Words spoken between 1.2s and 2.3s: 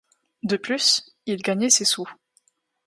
il gagnait ses sous.